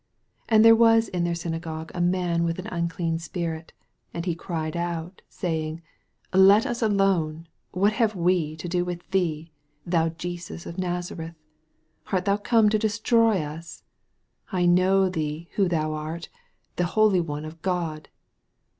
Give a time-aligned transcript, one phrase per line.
[0.47, 3.71] 23 And there was in their syna gogue a man with an unclean spirit;
[4.15, 5.81] and he cried out, 24 Saying,
[6.33, 9.51] Let us alone; what have we to do with thee,
[9.85, 11.35] thou Jesus of Nazareth?
[12.11, 13.83] art thou come to destroy us?
[14.51, 16.29] I know thee who thou art,
[16.77, 18.09] the Holy One of God.